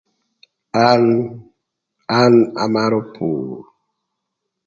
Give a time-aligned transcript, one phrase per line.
[0.91, 1.03] An
[2.19, 3.53] an amarö pur.